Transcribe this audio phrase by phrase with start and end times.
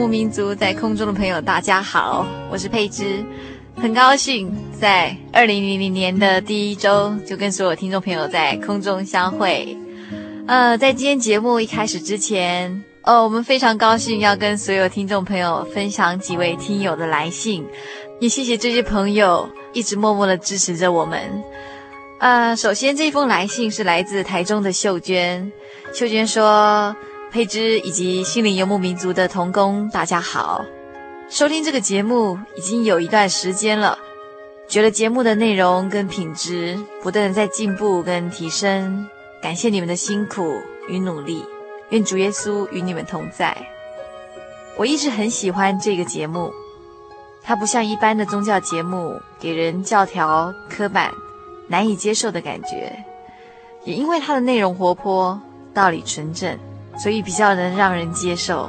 [0.00, 3.22] 牧民族在空中的朋友，大家好，我是佩芝，
[3.76, 9.76] 很高兴在二零零零年的第一周就跟所有听众朋友在空中相会。
[10.46, 17.62] 呃，在今天节目一开始之前，哦，我们非常高兴要跟所有听众朋友分享几位听友的来信，
[18.20, 21.20] 也谢谢这些朋友一直默默的支持着我们。
[22.20, 25.52] 呃，首先这封来信是来自台中的秀娟，
[25.92, 26.96] 秀娟说。
[27.30, 30.64] 佩芝以及心灵游牧民族的同工，大家好！
[31.28, 33.96] 收听这个节目已经有一段时间了，
[34.66, 39.06] 觉得节目的内容跟品质不断的在进步跟提升，
[39.40, 41.44] 感谢你们的辛苦与努力，
[41.90, 43.56] 愿主耶稣与你们同在。
[44.76, 46.52] 我一直很喜欢这个节目，
[47.44, 51.12] 它不像一般的宗教节目，给人教条刻板、
[51.68, 52.92] 难以接受的感觉，
[53.84, 55.40] 也因为它的内容活泼，
[55.72, 56.58] 道理纯正。
[57.02, 58.68] 所以比较能让人接受，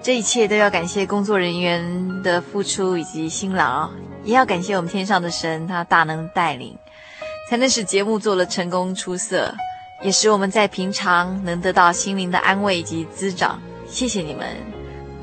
[0.00, 3.90] 这一切都要感谢工作人员的付出以及辛劳，
[4.22, 6.78] 也要感谢我们天上的神，他大能带领，
[7.50, 9.52] 才能使节目做得成功出色，
[10.00, 13.60] 也使我们在平常能得到心灵的安慰以及滋长。
[13.88, 14.46] 谢谢你们，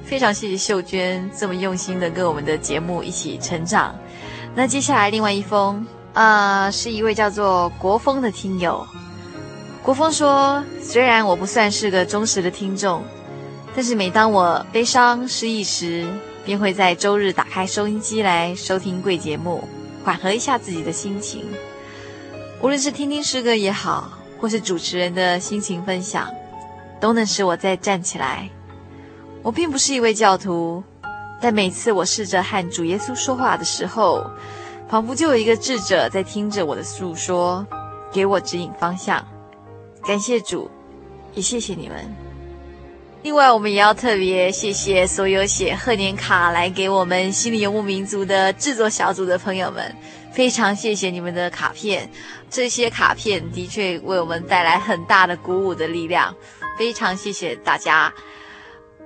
[0.03, 3.96] 非常谢谢秀娟这么用心的跟我们的节目一起成长。
[4.53, 8.86] 那接下来另外一封，啊、呃，是一位叫做国风的听友。
[9.90, 13.02] 国峰说：“虽然我不算是个忠实的听众，
[13.76, 16.08] 但是每当我悲伤失意时，
[16.46, 19.68] 便会在周日打开收音机来收听贵节目，
[20.06, 21.44] 缓和一下自己的心情。
[22.62, 26.30] 无论是听听诗歌也好，或是主持人的心情分享，
[27.00, 28.48] 都能使我再站起来。
[29.42, 30.84] 我并不是一位教徒，
[31.42, 34.30] 但每次我试着和主耶稣说话的时候，
[34.88, 37.66] 仿佛就有一个智者在听着我的诉说，
[38.14, 39.26] 给我指引方向。”
[40.06, 40.70] 感谢主，
[41.34, 42.16] 也谢谢你们。
[43.22, 49.94] 另外，我们也要特别谢谢所有写贺年卡来给我们心灵游牧民族的制作小组的朋友们，
[50.32, 52.10] 非常谢谢你们的卡片。
[52.50, 56.34] 这些卡片的确为我们带来很大的鼓舞的力量，
[56.78, 58.14] 非常谢谢大家。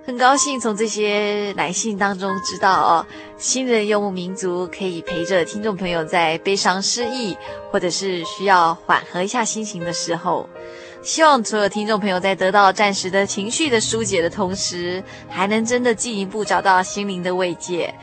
[0.05, 7.35] 很高兴从这些来信当中知道哦，新人游牧民族可以陪着听众朋友在悲伤失意，
[7.71, 10.47] 或者是需要缓和一下心情的时候。
[11.03, 17.93] 希望所有听众朋友在得到暂时的情绪的疏解的同时，还能真的进一步找到心灵的慰藉。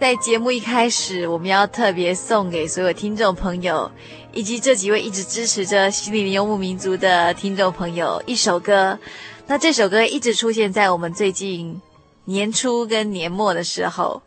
[0.00, 3.90] 在节目一开始，我们要特别送给所有听众朋友，
[4.32, 8.98] 以及这几位一直支持着心灵游牧民族的听众朋友一首歌。
[9.46, 11.78] 那这首歌一直出现在我们最近
[12.24, 14.22] 年初跟年末的时候，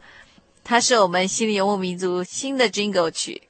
[0.64, 3.42] 它是我们心灵游牧民族新的 Jingle 曲。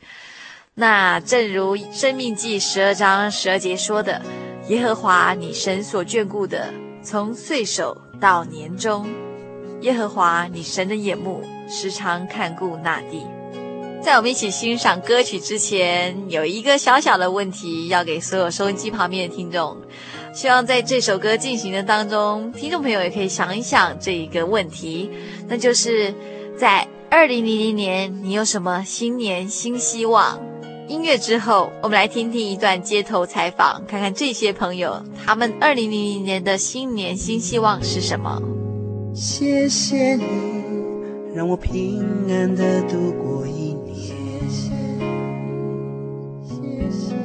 [0.78, 4.22] 那正如《生命记》十二章十二节说的
[4.68, 6.68] ：“耶和华你神所眷顾的，
[7.02, 9.08] 从岁首到年终，
[9.80, 13.26] 耶和华你神的眼目时常看顾那地。”
[14.04, 19.78] 在我们一起欣赏歌曲之前，有一个小小的问题要给所有收音机旁边的听众，
[20.34, 25.10] 希望在这首歌进行的当中，听众朋友也可以想一想这一个问题，
[25.48, 26.14] 那就是
[26.58, 30.38] 在二零零零年，你有什么新年新希望？
[30.88, 38.42] 音乐之后，我们来听听一段街头采访，看看这些朋友他们二零零零年的新年新希望是什么。
[39.14, 40.24] 谢谢你
[41.34, 43.96] 让我平安的度过一年。
[46.48, 47.16] 谢谢，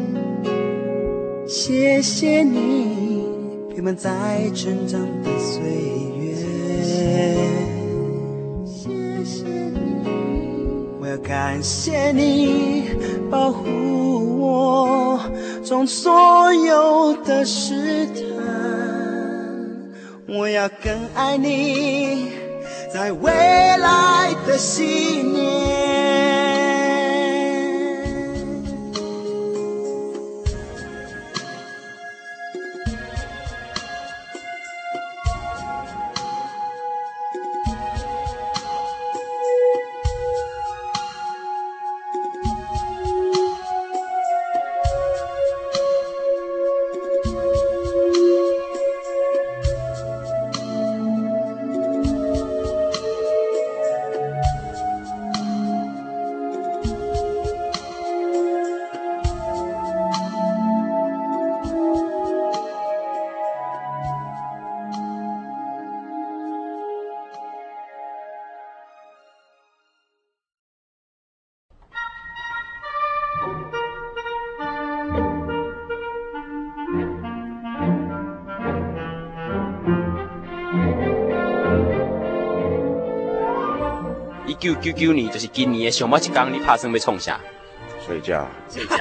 [1.47, 3.25] 谢谢你
[3.75, 5.61] 陪伴在成长的岁
[6.19, 7.50] 月。
[11.11, 12.91] 的，感谢你
[13.29, 15.21] 保护我，
[15.65, 18.15] 从所有的试探，
[20.29, 22.29] 我要更爱你。
[22.95, 25.90] 在未来的信念。
[84.61, 87.41] 九九九年就是今年的上半一天，你打算要创啥？
[88.07, 88.97] 睡觉，睡觉，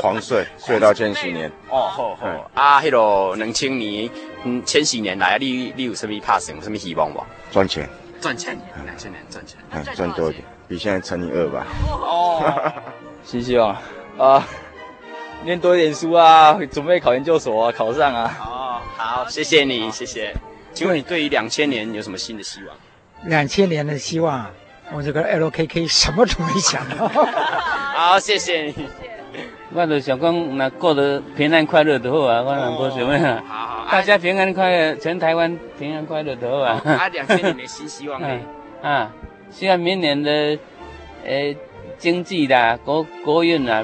[0.00, 1.50] 狂睡，睡到千禧年。
[1.70, 2.50] 哦，好好。
[2.54, 4.10] 啊，迄个两千年，
[4.44, 6.54] 嗯，千禧年来，你你有什么打算？
[6.56, 7.24] 有什么希望不？
[7.50, 7.88] 赚钱，
[8.20, 11.66] 赚钱，两千年赚钱，嗯，赚多一点，比现在乘以二吧。
[11.90, 12.72] 哦，
[13.24, 13.74] 新希望
[14.18, 14.46] 啊，
[15.42, 18.38] 念多一点书啊，准备考研究所啊，考上啊。
[18.44, 20.34] 哦，好，谢谢你，谢谢。
[20.74, 22.76] 请问你对于两千年有什么新的希望？
[23.24, 24.50] 两千年的希望。
[24.94, 27.08] 我这个 LKK 什么都没想到。
[27.94, 28.74] 好，谢谢你。
[29.74, 33.42] 我就想讲，那过得平安快乐就好啊，我能过什么呀？
[33.48, 36.82] 好好，大家平安快乐，全台湾平安快乐就好啊。
[36.84, 38.28] 啊，两千年的新希望呢？
[38.82, 39.10] 啊，
[39.50, 40.58] 希望明年的
[41.24, 41.56] 诶
[41.96, 43.82] 经济啦、国国运啦，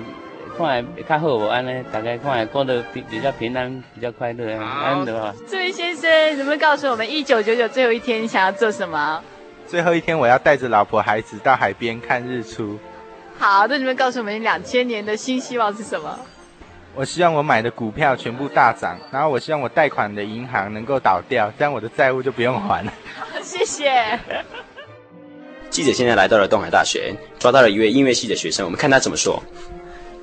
[0.58, 1.82] 看来较好无安呢？
[1.90, 5.34] 大家看来过得比比较平安，比较快乐啊，安得啊。
[5.46, 9.22] 这位先生，能不能告诉我们，一九九九最后一天你想要做什么？
[9.68, 12.78] 最后一天，我要带着老婆孩子到海边看日出。
[13.38, 16.18] 好，那你们告诉我们，两千年的新希望是什么？
[16.94, 22.92] 我希望我买的股票全部大涨，然后我希望我贷款的银行能够倒掉，这样我的债务就不用还了。
[23.42, 24.18] 谢谢。
[25.70, 29.40] 记者现在来到了东海大学，抓到了一位音乐系的学生，我们看他怎么说。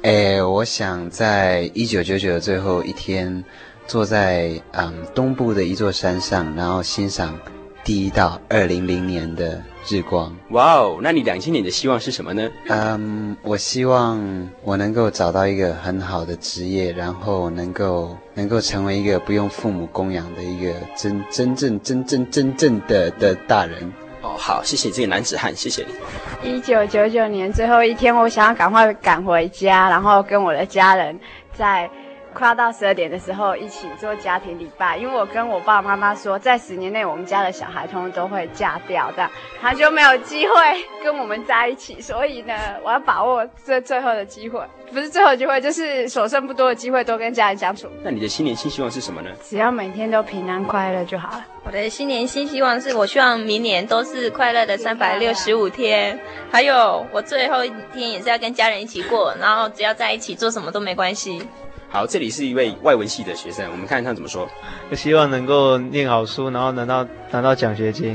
[0.02, 3.44] 哎，我想在一九九九的最后一天，
[3.88, 7.40] 坐在嗯东部的一座山上，然后欣赏。
[7.86, 10.98] 第一道二零零年的日光，哇哦！
[11.04, 12.50] 那你两千年的希望是什么呢？
[12.68, 23.94] 嗯，我希望我能够找到一个很好的职业，然后能够能够成为一个不用父母供养的一个真真正真正真正的的大人。
[24.24, 26.50] 哦，好，谢谢这个男子汉，谢谢你。
[26.50, 31.20] 一九九九年最后一天，我想要赶快赶回家，然后跟我的家人
[31.54, 31.88] 在。
[32.36, 34.98] 快要到十二点的时候，一起做家庭礼拜。
[34.98, 40.54] 因为我跟我爸爸妈妈说，在十年内，我们家的小孩通通都会嫁掉，这样他就没有机会
[41.02, 42.02] 跟我们在一起。
[42.02, 44.62] 所以呢，我要把握这最后的机会，
[44.92, 47.88] 不是最后的机会，就是所剩不多的机会，多跟家人相处。
[48.04, 49.30] 那你的新年新希望是什么呢？
[49.42, 51.46] 只要每天都平安快乐就好了。
[51.64, 56.20] 我的新年新希望是我希望明年都是快乐的三百六十五天，
[56.52, 61.48] 还有我最后一天也是要跟家人一起过，然后只要在一起做什么都没关系。
[61.96, 64.46] 好，这里是一位外文系的学生，我们看看他怎么说。
[64.90, 68.14] 我希望能够念好书，然后拿到拿到奖学金。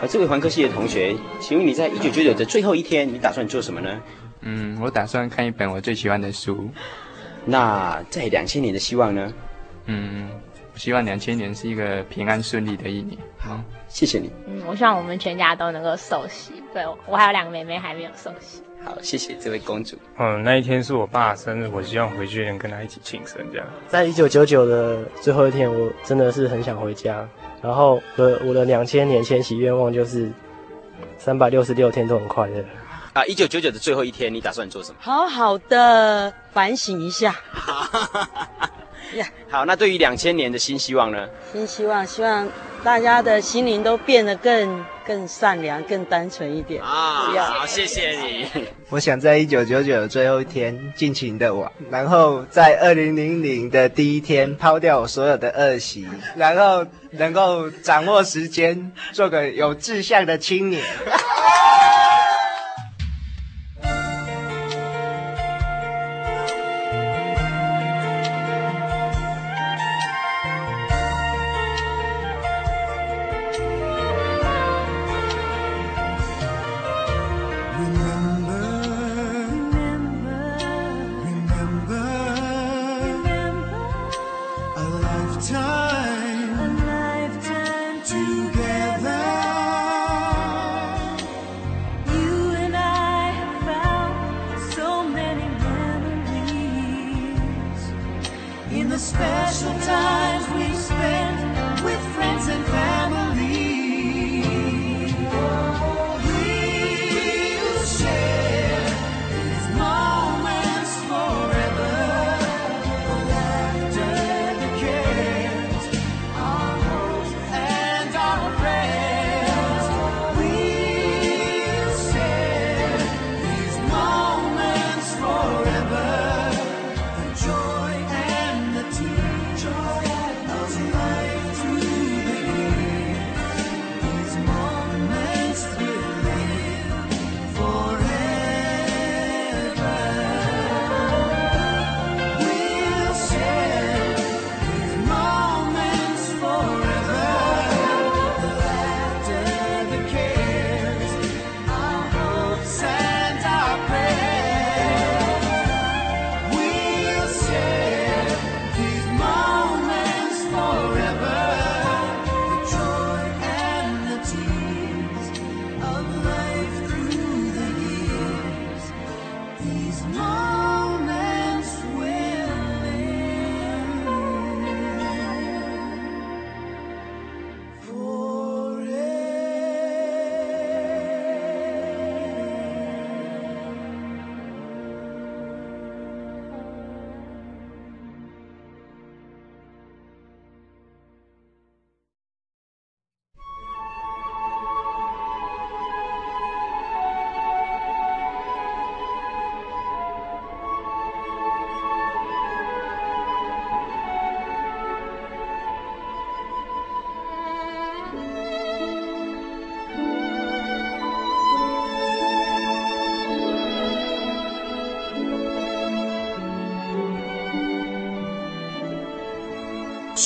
[0.00, 4.00] 而这位环科系的同学，请问你在一九九九的最后一天，你打算做什么呢？
[4.42, 6.70] 嗯，我打算看一本我最喜欢的书。
[7.44, 9.34] 那在两千年的希望呢？
[9.86, 10.30] 嗯，
[10.72, 13.18] 我希望两千年是一个平安顺利的一年。
[13.38, 13.60] 好，
[13.96, 14.30] 谢谢你。
[14.46, 16.52] 嗯，我希望我们全家都能够寿喜。
[16.74, 18.62] 对，我还有两个妹妹还没有寿喜。
[18.84, 19.96] 好，谢谢这位公主。
[20.18, 23.66] 嗯，那一天是我爸生日，我希望回去能跟他一起庆生，这样。
[23.88, 27.26] 在一九九九的最后一天，我真的是很想回家。
[27.62, 30.30] 然后我的我的两千年千禧愿望就是
[31.16, 32.62] 三百六十六天都很快乐。
[33.14, 34.98] 啊，一九九九的最后一天，你打算做什么？
[35.00, 37.34] 好好的反省一下。
[39.14, 41.26] 呀，好，那对于两千年的新希望呢？
[41.50, 42.46] 新希望，希望
[42.86, 47.32] 大家的心灵都变得更更善良、更单纯一点啊！
[47.36, 48.46] 好，谢谢你。
[48.90, 56.06] 我想在一九九九的最后一天尽情的玩，然后在二零零零的第一天抛掉我所有的恶习，
[56.38, 60.80] 然后能够掌握时间，做个有志向的青年。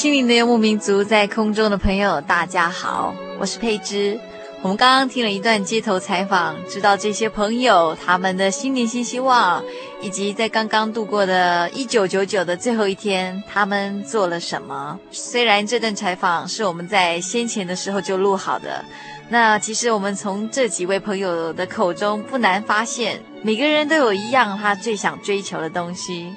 [0.01, 4.19] 心灵的游牧民族，在空中的朋友，大家好，我是佩芝。
[4.63, 9.63] 我们刚刚听了一段街头采访，知道这些朋友他们的新年新希望，
[10.01, 14.99] 以及在刚刚度过的1999的最后一天，他们做了什么。
[15.11, 18.83] 虽然这段采访是我们在先前的时候就录好的，
[19.29, 26.35] 那其实我们从这几位朋友的口中不难发现，每个人都有一样他最想追求的东西，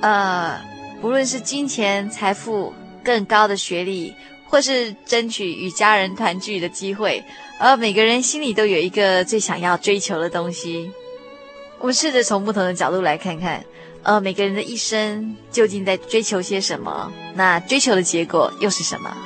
[0.00, 0.58] 呃，
[1.02, 2.72] 不论是金钱、财富。
[3.04, 4.14] 更高的学历，
[4.46, 7.22] 或是争取与家人团聚的机会，
[7.58, 10.90] 而每个人心里都有一个最想要追求的东西。
[11.78, 13.64] 我们试着从不同的角度来看看，
[14.02, 17.12] 呃，每个人的一生究竟在追求些什么？
[17.34, 19.16] 那追求的结果又是什么？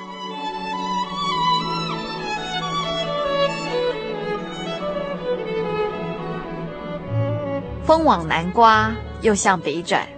[7.84, 8.92] 风往南刮，
[9.22, 10.08] 又向北转，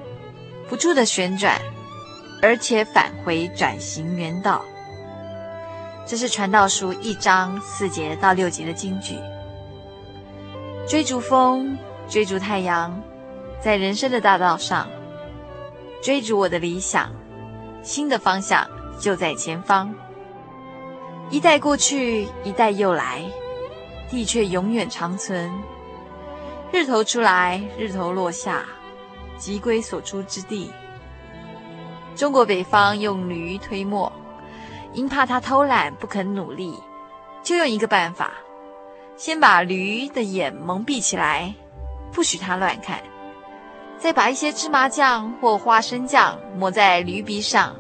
[0.68, 1.60] 不住的旋转。
[2.40, 4.64] 而且返回转型原道，
[6.06, 9.16] 这是传道书一章四节到六节的金句。
[10.86, 11.76] 追逐风，
[12.08, 12.98] 追逐太阳，
[13.60, 14.88] 在人生的大道上，
[16.02, 17.10] 追逐我的理想，
[17.82, 18.66] 新的方向
[19.00, 19.94] 就在前方。
[21.30, 23.22] 一代过去，一代又来，
[24.08, 25.52] 地却永远长存。
[26.72, 28.62] 日头出来，日头落下，
[29.36, 30.70] 即归所出之地。
[32.18, 34.12] 中国北方用驴推磨，
[34.92, 36.74] 因怕它偷懒不肯努力，
[37.44, 38.32] 就用一个办法，
[39.16, 41.54] 先把驴的眼蒙蔽起来，
[42.10, 43.00] 不许它乱看，
[44.00, 47.76] 再把一些芝麻酱或花生酱抹在驴鼻上，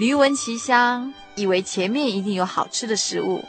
[0.00, 3.44] 驴闻其香，以为前面一定有好吃的食物，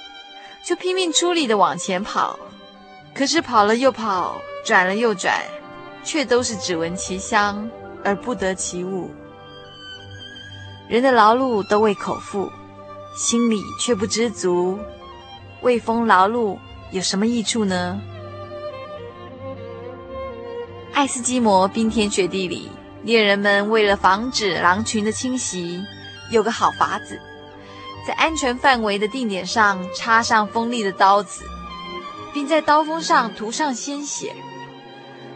[0.64, 2.38] 就拼命出力地往前跑，
[3.16, 5.42] 可是跑了又跑，转了又转，
[6.04, 7.68] 却都是只闻其香
[8.04, 9.10] 而不得其物。
[10.94, 12.52] 人的劳碌都为口腹，
[13.18, 14.78] 心里却不知足，
[15.64, 16.56] 为风劳碌
[16.92, 18.00] 有什么益处呢？
[20.94, 22.70] 爱斯基摩冰天雪地里，
[23.02, 25.84] 猎人们为了防止狼群的侵袭，
[26.30, 27.20] 有个好法子，
[28.08, 31.44] 在安全范围的定点上插上锋利的刀子，
[32.36, 34.36] 并在刀锋上涂上鲜血，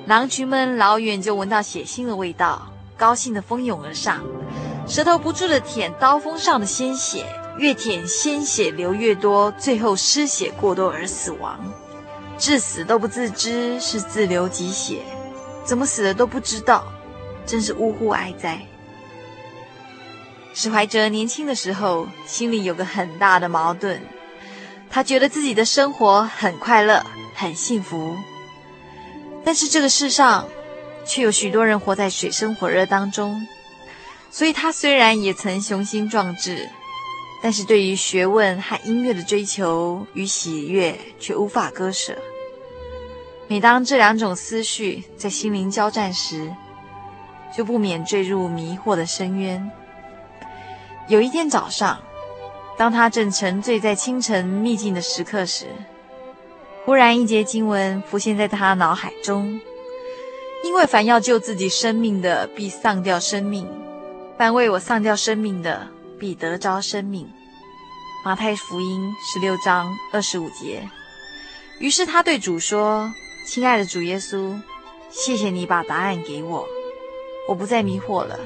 [0.05, 4.23] 狼群们老远就闻到血腥的味道，高兴地蜂拥而上。
[4.87, 7.25] 舌头不住的舔刀锋上的鲜血，
[7.57, 11.59] 越舔鲜血流越多，最后失血过多而死亡。
[12.37, 15.01] 至死都不自知是自流己血，
[15.65, 16.85] 怎么死的都不知道，
[17.45, 18.61] 真是呜呼哀哉。
[20.53, 23.99] 史怀哲年轻的时候，心里有个很大的矛盾，
[24.89, 28.15] 他觉得自己的生活很快乐，很幸福，
[29.43, 30.47] 但是这个世上
[31.05, 33.45] 却有许多人活在水深火热当中。
[34.29, 36.69] 所以他虽然也曾雄心壮志，
[37.41, 42.17] 但是对于学问和音乐的追求与喜悦却无法割舍。
[43.47, 46.53] 每当这两种思绪在心灵交战时，
[47.55, 49.71] 就不免坠入迷惑的深渊。
[51.07, 51.99] 有一天早上，
[52.77, 55.67] 当他正沉醉在清晨秘境的时刻时，
[56.85, 59.61] 忽然一节经文浮现在他脑海中：
[60.65, 63.65] 因为凡要救自己生命的，必丧掉生命。
[64.37, 65.87] 凡为我丧掉生命的，
[66.19, 67.27] 必得着生命。
[68.23, 70.87] 马太福音十六章二十五节。
[71.79, 73.11] 于是他对主说
[73.47, 74.61] ：“亲爱的主耶稣，
[75.09, 76.67] 谢谢你把答案给我，
[77.49, 78.37] 我不再迷惑了。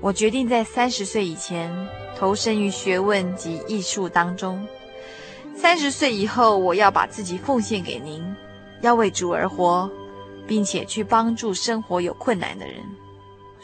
[0.00, 1.70] 我决定在三十岁以前
[2.16, 4.66] 投身于学问及艺术当中。
[5.54, 8.24] 三十岁以后，我要把自己奉献给您，
[8.80, 9.90] 要为主而活，
[10.46, 12.76] 并且去帮助生活有困难的人。”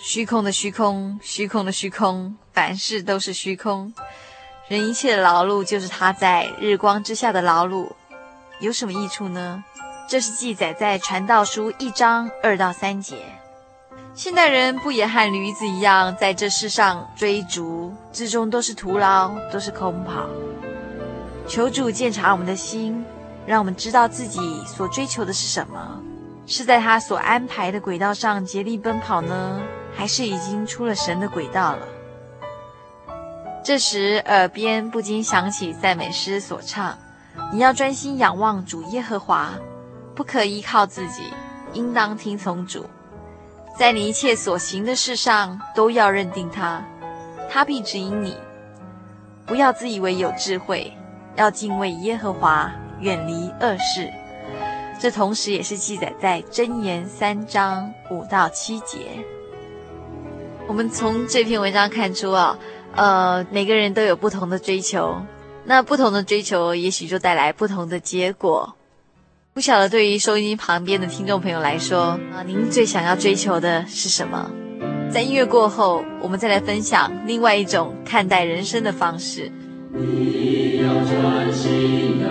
[0.05, 3.95] 虚空的虚空，虚空的虚空，凡事都是虚空。
[4.67, 7.89] 人一切的劳碌，就是他在日光之下的劳碌，
[8.59, 9.63] 有什么益处呢？
[10.09, 13.19] 这是记载在《传道书》一章二到三节。
[14.13, 20.27] 现代人不也和驴子一样，在这世上追逐之中都是徒劳，都是空跑。
[21.47, 23.05] 求主鉴察我们的心，
[23.47, 26.03] 让我们知道自己所追求的是什么，
[26.45, 29.61] 是在他所安排的轨道上竭力奔跑呢？
[29.95, 31.87] 还是已经出了神的轨道了。
[33.65, 36.99] 这时，耳边不禁响起赞美诗所唱
[37.53, 39.51] ：“你要专心仰望主耶和华，
[40.15, 41.33] 不可依靠自己，
[41.73, 42.85] 应当听从主。
[43.79, 46.85] 在你一切所行的事上，都要认定他，
[47.49, 48.37] 他必指引你。
[49.47, 50.93] 不要自以为有智慧，
[51.37, 54.11] 要敬畏耶和华，远离恶事。”
[54.99, 59.25] 这同时也是记载在箴言三章五到七节。
[60.69, 62.59] 我们从这篇文章看出啊，
[62.95, 65.21] 呃，每个人都有不同的追求，
[65.65, 68.75] 那不同的追求也许就带来不同的结果。
[69.53, 74.51] 不晓得对于收音机旁边的听众朋友来说啊，您最想要追求的是什么？
[75.13, 79.53] 在音乐过后，我们再来分享另外一种看待人生的方式。
[79.95, 82.31] 你要专心仰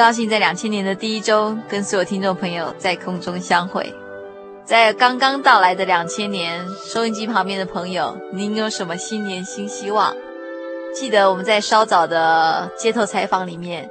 [0.00, 3.94] 高兴在两千年的第一周跟所有听众朋友在空中相会。
[4.64, 10.16] 在刚刚到来的两千年，收音机旁边的朋友，您有什么新年新希望？
[10.94, 13.90] 记得我们在稍早的街头采访里面，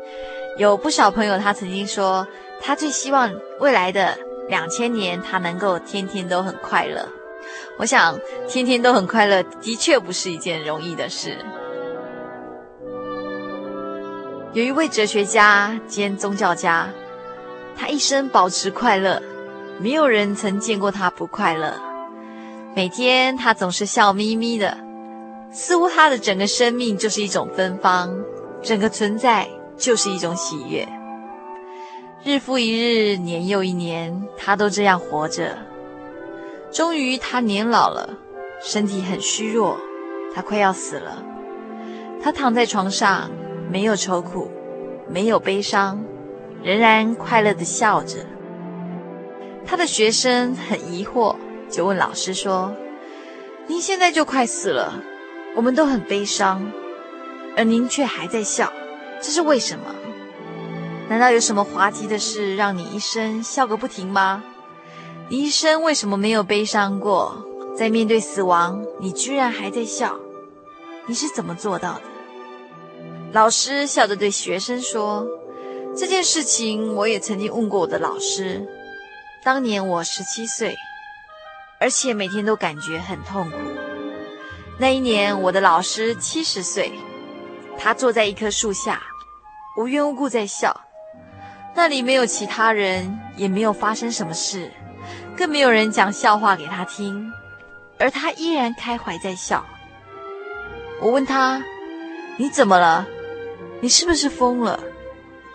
[0.57, 2.27] 有不少朋友他曾经说，
[2.59, 4.17] 他最希望未来的
[4.47, 7.07] 两千年他能够天天都很快乐。
[7.77, 11.37] 我想，天天都很快乐，的确不是一件容易的事。
[14.51, 16.89] 有一位哲学家兼宗教家，
[17.77, 19.21] 他一生保持快乐，
[19.79, 21.71] 没有人曾见过他不快乐。
[22.75, 24.75] 每天他总是笑眯眯的，
[25.51, 28.11] 似乎他的整个生命就是一种芬芳，
[28.63, 30.87] 整个存在就是一种喜悦。
[32.23, 35.59] 日复一日，年又一年，他都这样活着。
[36.71, 38.09] 终于，他年老了，
[38.63, 39.77] 身体很虚弱，
[40.33, 41.23] 他快要死了。
[42.19, 43.29] 他躺在床上。
[43.71, 44.49] 没有愁苦，
[45.07, 46.03] 没有悲伤，
[46.63, 48.25] 仍然快乐地笑着。
[49.63, 51.35] 他的学生很疑惑，
[51.69, 52.73] 就问老师说
[53.67, 55.03] ：“您现在就快死了，
[55.55, 56.71] 我们都很悲伤，
[57.55, 58.73] 而您却还在笑，
[59.21, 59.93] 这是为什么？
[61.07, 64.43] 难道有什么滑稽的事让你一生笑个不停吗？
[65.29, 67.45] 你一生为什么没有悲伤过？
[67.75, 70.15] 在面对死亡，你居然还在笑，
[71.05, 72.01] 你是怎么做到的？”
[73.31, 75.25] 老师笑着对学生说
[75.95, 78.67] ：“这件事情我也曾经问过我的老师。
[79.43, 80.75] 当年我十七岁，
[81.79, 83.57] 而且每天都感觉很痛苦。
[84.79, 86.91] 那一年我的老师七十岁，
[87.77, 88.99] 他坐在一棵树下，
[89.77, 90.81] 无缘无故在笑。
[91.75, 94.71] 那里没有其他人，也没有发生什么事，
[95.37, 97.31] 更没有人讲笑话给他听，
[97.99, 99.63] 而他依然开怀在笑。
[100.99, 101.63] 我问他：
[102.37, 103.05] 你怎么了？”
[103.81, 104.79] 你是不是疯了？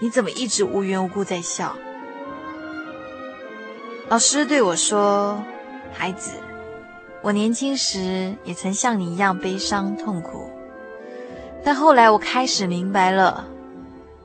[0.01, 1.77] 你怎么一直无缘无故在笑？
[4.09, 5.43] 老师对我说
[5.93, 6.33] ：“孩子，
[7.23, 10.51] 我年轻时也曾像你一样悲伤痛苦，
[11.63, 13.47] 但后来我开始明白了，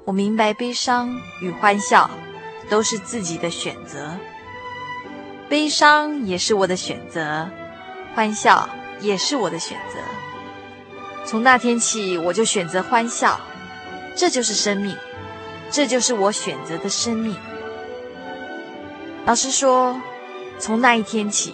[0.05, 2.09] 我明白悲伤与欢笑
[2.69, 4.17] 都是自己的选择，
[5.49, 7.49] 悲伤也是我的选择，
[8.15, 8.69] 欢笑
[9.01, 9.99] 也是我的选择。
[11.25, 13.37] 从那天起，我就选择欢笑。”
[14.15, 14.95] 这就是生命，
[15.71, 17.35] 这就是我选择的生命。
[19.25, 19.99] 老师说，
[20.57, 21.53] 从那一天起，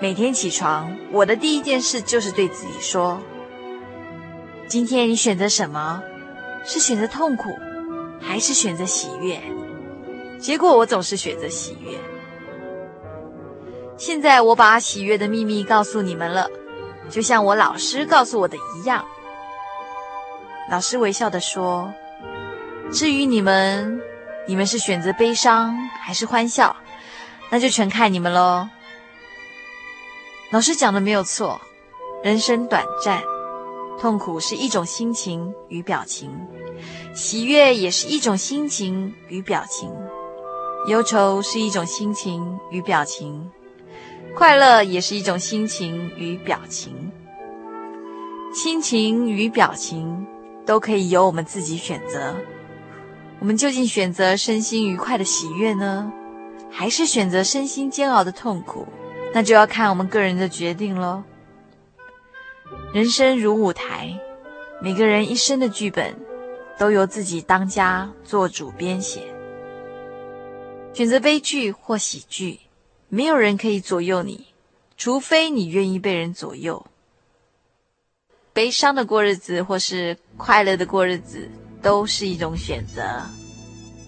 [0.00, 3.20] 每天起床，我的第一件事就是对自己说：
[4.66, 6.02] 今天你选择什么？
[6.64, 7.50] 是选择痛苦，
[8.20, 9.40] 还是选择喜悦？
[10.38, 11.98] 结果我总是选择喜悦。
[13.98, 16.48] 现在我把喜悦的秘密告诉你们了，
[17.10, 19.04] 就像我老师告诉我的一样。
[20.70, 21.92] 老师微笑地说
[22.90, 24.00] ：“至于你们，
[24.46, 26.74] 你们是选择悲伤还是欢笑？
[27.50, 28.68] 那就全看你们喽。
[30.50, 31.60] 老师讲的没有错，
[32.22, 33.22] 人生短暂，
[34.00, 36.30] 痛苦是一种心情与表情，
[37.14, 39.90] 喜悦也是一种心情与表情，
[40.88, 43.50] 忧愁是一种心情与表情，
[44.34, 47.12] 快乐也是一种心情与表情。
[48.54, 50.26] 心情与表情
[50.64, 52.34] 都可以由我们自己选择。
[53.40, 56.12] 我们究竟选择身心愉快的喜悦呢，
[56.70, 58.86] 还是选择身心煎熬的痛苦？
[59.34, 61.22] 那就要看我们个人的决定喽。
[62.94, 64.16] 人生如舞台，
[64.80, 66.14] 每个人一生的剧本
[66.78, 69.22] 都由自己当家做主编写。
[70.92, 72.60] 选择悲剧或喜剧，
[73.08, 74.46] 没有人可以左右你，
[74.96, 76.84] 除非你愿意被人左右。
[78.52, 81.48] 悲伤的过日子，或是快乐的过日子。
[81.82, 83.02] 都是一种选择。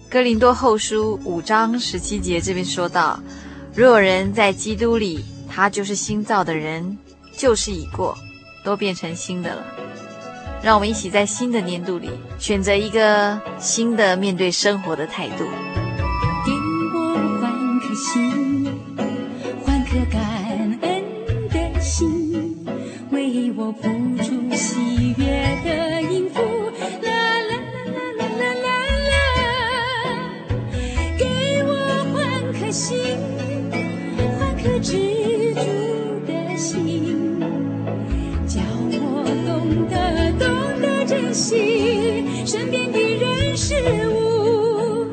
[0.09, 3.19] 哥林多后书五章十七节这边说道
[3.75, 6.97] ：“若有人在基督里，他就是新造的人，
[7.35, 8.17] 旧事已过，
[8.63, 9.65] 都变成新的了。”
[10.63, 15.43] 让我们一起在新的年度里，选择一个新的面对生活的态度。
[16.45, 16.51] 给
[16.93, 18.44] 我换颗心，
[41.35, 43.75] 惜身边的人事
[44.07, 45.05] 物。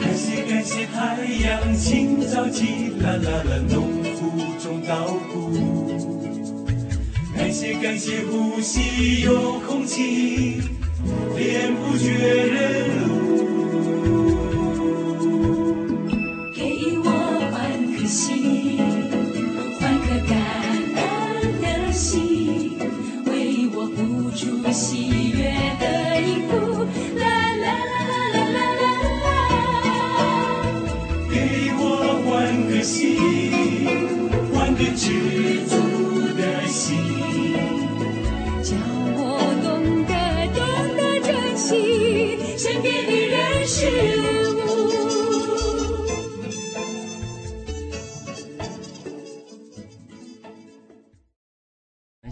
[0.00, 4.30] 感谢感谢太阳清早起，啦啦啦，农夫
[4.62, 5.50] 种稻谷。
[7.36, 10.60] 感谢感谢呼吸有空气，
[11.36, 13.11] 连不绝人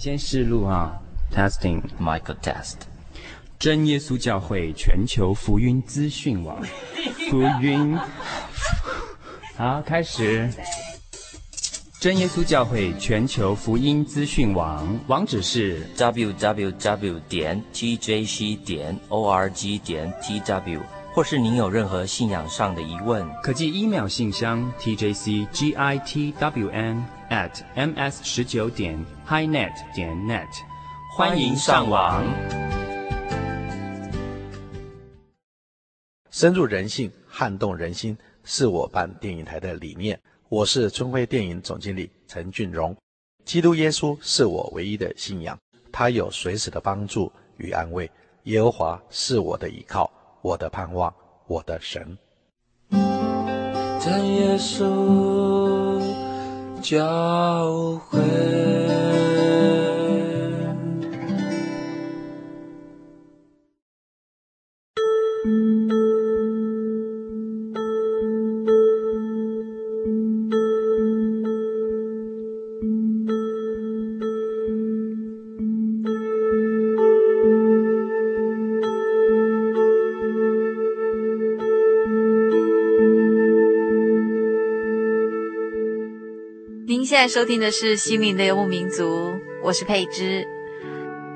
[0.00, 0.98] 先试录啊
[1.30, 2.76] ，testing Michael test，
[3.58, 6.58] 真耶稣教会全球福音资讯网，
[7.28, 7.98] 福音，
[9.58, 10.50] 好，开始。
[12.00, 14.98] 真耶稣教会全球福音资讯网。
[15.08, 20.80] 网址是 www 点 tjc 点 org 点 tw，
[21.12, 26.22] 或是您有任何信仰上的疑问，可寄 email 信箱 tjcgitwn
[27.30, 30.48] at ms 十九点 highnet 点 net，
[31.16, 32.24] 欢迎上网。
[36.30, 40.20] 深入人性，撼动人心，是我办电影台的理念。
[40.48, 42.96] 我是春晖电影总经理陈俊荣，
[43.44, 45.56] 基督耶稣是我唯一的信仰，
[45.92, 48.10] 他有随时的帮助与安慰，
[48.44, 50.10] 耶和华是我的依靠，
[50.42, 51.14] 我的盼望，
[51.46, 52.18] 我的神。
[54.00, 55.89] 真耶稣
[56.80, 59.19] 教会。
[87.20, 89.04] 在收听的是《心灵的游牧民族》，
[89.62, 90.42] 我是佩芝。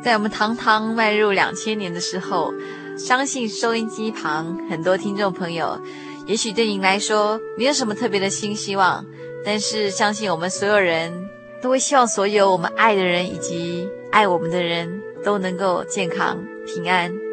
[0.03, 2.55] 在我们堂堂迈入两千年的时候，
[2.97, 5.79] 相信收音机旁很多听众朋友，
[6.27, 9.05] 也许对您来说没有什么特别的新希望，
[9.45, 11.13] 但是相信我们所有人
[11.61, 17.24] 都会希望所有我们爱的人以及爱我们的人都能够健康平安。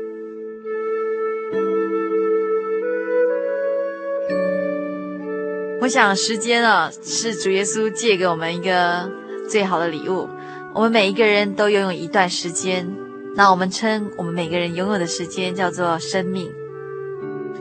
[5.81, 9.11] 我想，时间啊，是主耶稣借给我们一个
[9.49, 10.29] 最好的礼物。
[10.75, 12.87] 我们每一个人都拥有一段时间，
[13.35, 16.51] 那我们称我们每个人拥有的时间叫做生命。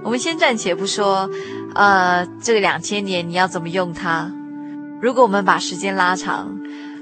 [0.02, 1.30] 我们先暂且不说，
[1.74, 4.30] 呃，这个两千年你要怎么用它？
[5.00, 6.60] 如果我们把时间拉长，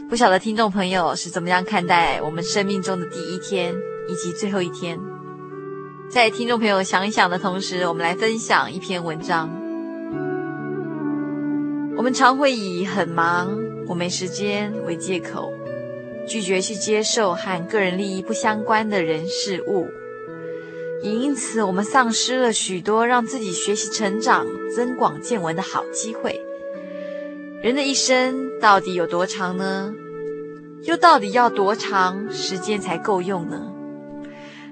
[0.08, 3.74] 不晓得听众朋友是怎么样看待我们生命中的第一天
[4.08, 4.96] 以及最后一天？
[6.08, 9.50] 在听众朋友想一想的同时，我们来分享一篇文章。
[11.98, 13.58] 我们常会以很忙、
[13.88, 15.52] 我没时间为借口，
[16.28, 19.88] 拒绝去接受和个人利益不相关的人事物，
[21.02, 26.40] 也因此我们丧失了许多让自己学习成长、增广见闻的好机会。
[27.64, 29.92] 人的一生到底有多长呢？
[30.84, 33.72] 又到底要多长时间才够用呢？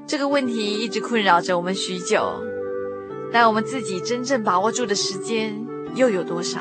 [0.07, 2.41] 这个问题一直困扰着我们许久。
[3.33, 6.61] 但我们自己真正把握住的时间又有多少？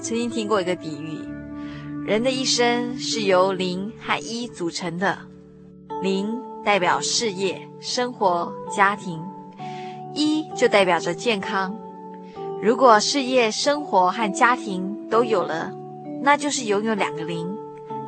[0.00, 1.18] 曾经听过一个比喻：
[2.06, 5.18] 人的一生是由零和一组成的，
[6.02, 9.22] 零代表事业、生活、家庭，
[10.14, 11.76] 一就代表着健康。
[12.62, 15.70] 如果事业、生活和家庭都有了，
[16.22, 17.46] 那就是拥有两个零，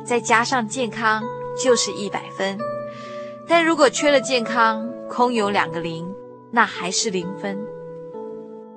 [0.03, 1.23] 再加上健康
[1.63, 2.57] 就是一百分。
[3.47, 6.11] 但如果缺了健康，空有两个零，
[6.51, 7.59] 那还是零分。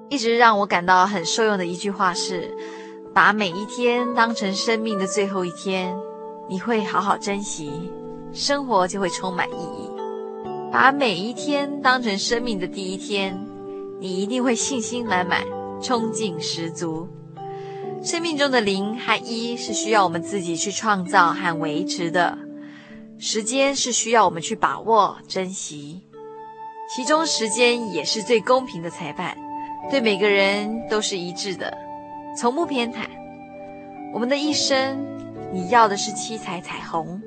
[0.09, 2.57] 一直让我感到很受用的一句话是：
[3.17, 5.97] 把每一天当成生命的最后一天，
[6.51, 7.91] 你会好好珍惜，
[8.31, 9.91] 生活就会充满意义；
[10.71, 13.35] 把每一天当成生命的第一天，
[13.99, 15.43] 你一定会信心满满。
[15.81, 17.09] 冲劲十足，
[18.03, 22.37] 生命中的零和一是需要我们自己去创造和维持的，
[23.19, 26.03] 时间是需要我们去把握、珍惜，
[26.95, 29.35] 其中时间也是最公平的裁判，
[29.91, 31.77] 对每个人都是一致的，
[32.37, 32.99] 从不偏袒。
[34.13, 35.05] 我们的一生，
[35.53, 37.21] 你要的是七彩彩虹，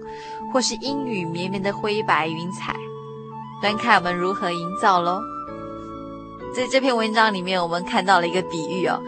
[0.53, 2.75] 或是阴雨绵绵的灰白云彩，
[3.61, 5.21] 端看我们如何营造喽。
[6.55, 8.99] 在这篇文章里面，我们看到了一个比喻哦，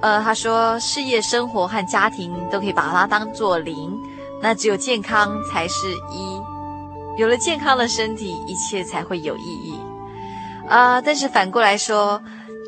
[0.00, 3.98] 呃，他说事业、生活和家庭都可以把它当做零，
[4.40, 6.40] 那只有健康才是一。
[7.18, 9.78] 有了健康的身体，一切才会有意义。
[10.68, 12.22] 啊、但是反过来说，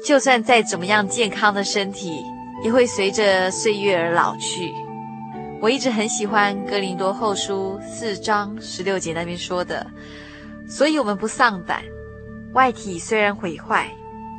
[0.04, 2.22] 就算再怎么样健康的身体，
[2.62, 4.72] 也会随着岁月而老去。
[5.60, 9.86] 我一直很喜欢哥林多后书四章十六节那边说的，
[10.68, 11.82] 所以我们不丧胆，
[12.54, 13.90] 外体虽然毁坏。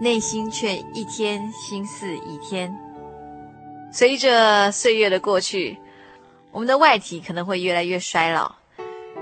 [0.01, 2.75] 内心却一天新似一天。
[3.93, 5.77] 随着岁月的过去，
[6.51, 8.51] 我们的外体可能会越来越衰老，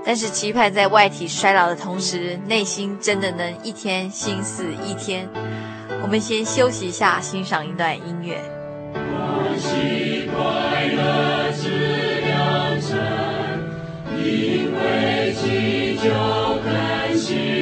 [0.02, 5.28] 但是期盼在外体衰老的同时，内心真的能一天新似一天。
[6.02, 8.59] 我们先休息一下，欣赏一段音乐。
[9.42, 13.00] 欢喜快乐知良辰，
[14.18, 16.04] 因为祈求
[16.62, 17.59] 恳信。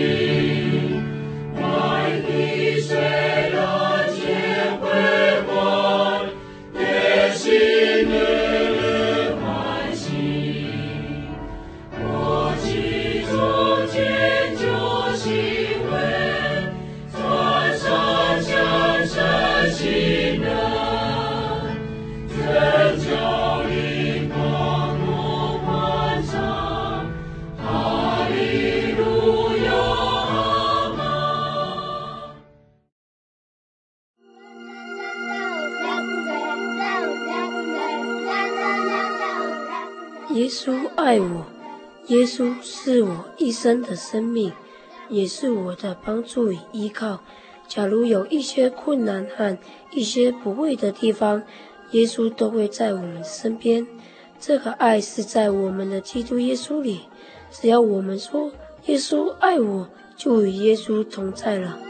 [43.60, 44.52] 生的生命，
[45.08, 47.20] 也是我的帮助与依靠。
[47.66, 49.58] 假如有一些困难和
[49.90, 51.42] 一些不会的地方，
[51.90, 53.84] 耶稣都会在我们身边。
[54.38, 57.00] 这个爱是在我们的基督耶稣里。
[57.50, 58.52] 只要我们说
[58.86, 61.87] 耶稣爱我，就与耶稣同在了。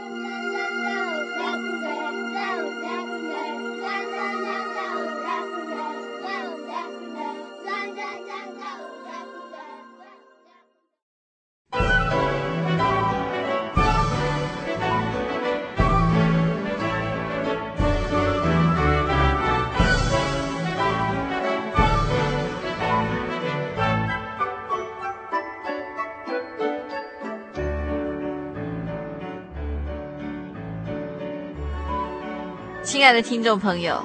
[32.89, 34.03] 亲爱的听众朋友，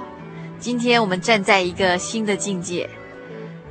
[0.59, 2.87] 今天我们站在一个新的境界，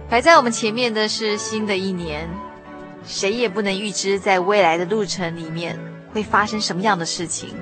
[0.10, 2.28] 摆在我们前面的是新的一年，
[3.06, 5.78] 谁也不能预知在未来的路程里面
[6.12, 7.54] 会发生什么样的事情。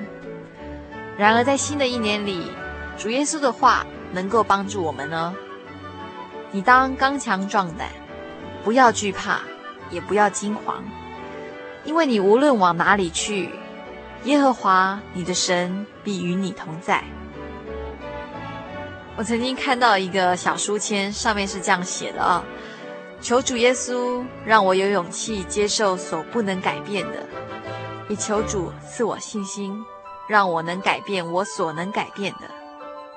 [1.18, 2.50] 然而，在新的一年里，
[2.96, 5.34] 主耶稣的话能够帮助我们呢。
[6.52, 7.86] 你当刚强壮胆，
[8.64, 9.42] 不要惧怕，
[9.90, 10.82] 也不要惊慌，
[11.84, 13.50] 因为你无论往哪里去，
[14.24, 17.04] 耶和华你的神必与你同在。
[19.22, 22.42] 我曾经看到一个小书签，上面是这样写的啊：
[23.20, 27.24] 求主耶稣让我有勇气接受所不能改变的，
[28.08, 29.80] 也求主赐我信心，
[30.26, 32.50] 让我能改变我所能改变的。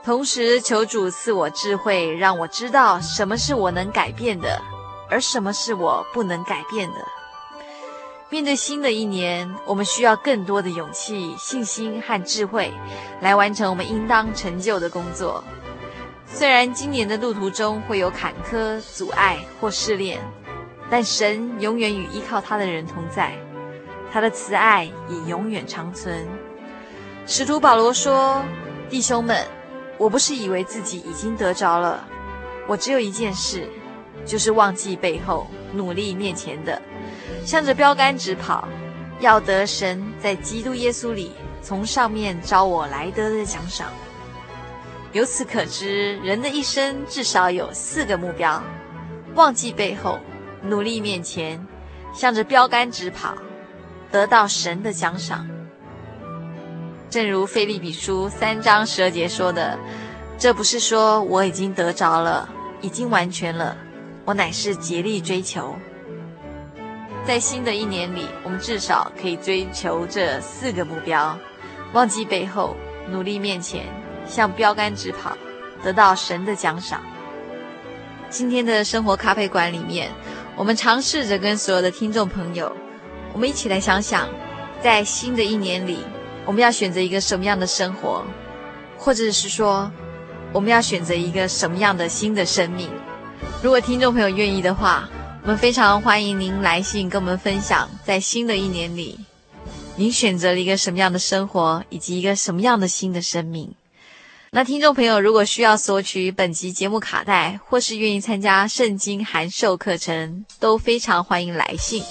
[0.03, 4.61] 同时求主赐我智慧，让我知道什么是我能改变的，
[5.09, 6.97] 而什么是我不能改变的。
[8.29, 12.71] 面对新的一年，我们需要更多的勇气、信心和智慧，
[13.21, 15.43] 来完成我们应当成就的工作。
[16.37, 20.19] 虽然今年的路途中会有坎坷、阻碍或试炼，
[20.89, 23.31] 但神永远与依靠他的人同在，
[24.11, 26.27] 他的慈爱也永远长存。
[27.25, 28.43] 使徒保罗说
[28.91, 29.47] ：“弟兄们，
[29.97, 32.05] 我不是以为自己已经得着了，
[32.67, 33.69] 我只有一件事，
[34.25, 36.81] 就是忘记背后，努力面前的。”
[37.47, 38.67] 向着标杆直跑，
[39.21, 43.87] 要得神在基督耶稣里从上面召我来得的奖赏。
[45.15, 48.61] 由此可知，人的一生至少有四个目标：
[49.35, 50.19] 忘记背后，
[50.61, 51.65] 努力面前，
[52.13, 53.33] 向着标杆直跑，
[54.11, 55.47] 得到神的奖赏。
[57.09, 59.79] 正如腓立比书三章十二节说的
[60.37, 62.49] ：“这不是说我已经得着了，
[62.81, 63.77] 已经完全了，
[64.25, 65.77] 我乃是竭力追求。”
[67.25, 71.39] 在新的一年里，我们至少可以追求这四个目标：
[71.93, 72.75] 忘记背后，
[73.09, 73.85] 努力面前，
[74.27, 75.37] 向标杆直跑，
[75.83, 77.01] 得到神的奖赏。
[78.29, 80.11] 今天的生活咖啡馆里面，
[80.55, 82.75] 我们尝试着跟所有的听众朋友，
[83.33, 84.27] 我们一起来想想，
[84.81, 85.99] 在新的一年里，
[86.45, 88.25] 我们要选择一个什么样的生活，
[88.97, 89.89] 或者是说，
[90.51, 92.89] 我们要选择一个什么样的新的生命。
[93.61, 95.07] 如果听众朋友愿意的话，
[95.43, 99.19] 我们非常欢迎您来信跟我们分享，在新的一年里，
[99.95, 103.73] 您选择了一个什么样的生活，以及一个什么样的新的生命。
[104.55, 112.01] 那听众朋友如果需要索取本集节目卡带，或是愿意参加圣经函授课程，都非常欢迎来信。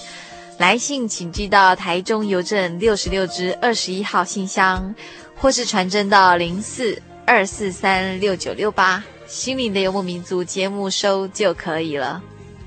[0.58, 4.94] 来信请寄到台中邮政六十六支二十一号信箱，
[5.34, 12.22] 或是传真到零四二四三六九六八，心灵的游牧民族节目收就可以了。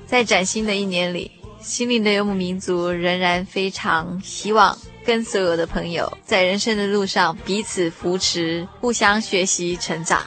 [0.08, 4.76] 在崭新的一年里，心灵的游牧民族仍然非常希望
[5.08, 10.20] 跟所有的朋友在人生的路上彼此扶持，互相学习成长。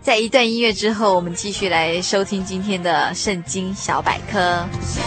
[0.00, 4.66] 在一段音乐之后，我们继续来收听今天的圣经小百科。
[4.80, 5.04] 向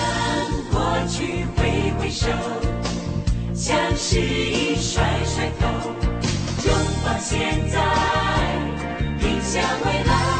[0.71, 2.27] 过去挥挥手，
[3.55, 5.89] 向失意甩甩头，
[6.67, 7.79] 拥抱现在，
[9.27, 10.38] 迎向未来。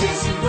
[0.00, 0.43] Just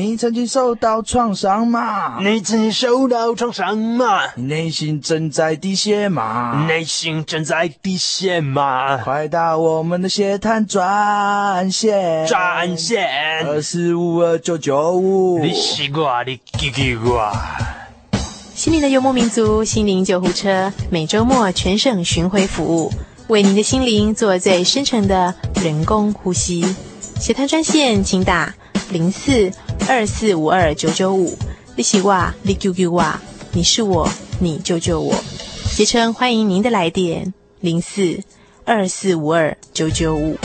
[0.00, 2.18] 你曾经受到创伤吗？
[2.22, 4.22] 你曾经受到创伤吗？
[4.34, 6.64] 你内心正在滴血吗？
[6.66, 8.96] 内心正在滴血吗？
[8.96, 15.38] 快打我们的血滩专线，专线二四五二九九五。
[15.40, 17.18] 你西瓜，你叽叽呱。
[18.54, 22.90] 心灵的游牧民族，心灵救护车，每周末全省巡回服务。
[23.28, 26.64] 为您的心灵做最深层的人工呼吸。
[27.18, 28.54] 协谈专线，请打
[28.92, 29.52] 零四
[29.88, 31.36] 二四五二九九五。
[31.76, 33.04] 你是我，你救救我，
[33.52, 34.08] 你是我，
[34.38, 35.14] 你救救我。
[35.66, 38.22] 协称欢迎您的来电零四
[38.64, 40.36] 二四五二九九五。